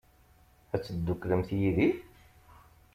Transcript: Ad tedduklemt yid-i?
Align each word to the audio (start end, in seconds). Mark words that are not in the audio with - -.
Ad 0.75 0.81
tedduklemt 0.83 1.49
yid-i? 1.59 1.89